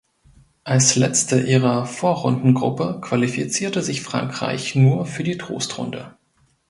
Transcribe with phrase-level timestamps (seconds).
[0.63, 6.15] Als Letzte ihrer Vorrundengruppe qualifizierte sich Frankreich nur für die Trostrunde.